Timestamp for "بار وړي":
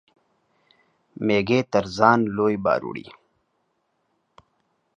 2.65-3.07